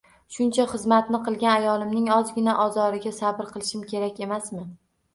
Shuncha 0.35 0.63
xizmatni 0.71 1.19
qilgan 1.27 1.59
ayolimning 1.67 2.09
ozgina 2.17 2.57
ozoriga 2.67 3.15
sabr 3.21 3.55
qilishim 3.55 3.89
kerak 3.97 4.23
emasmi? 4.29 4.69